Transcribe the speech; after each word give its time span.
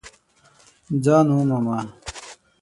ځان 1.03 1.27
ومومه! 1.37 1.79